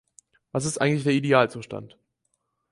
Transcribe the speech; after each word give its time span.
Was 0.51 0.65
ist 0.65 0.79
eigentlich 0.81 1.03
der 1.03 1.13
Idealzustand? 1.13 1.95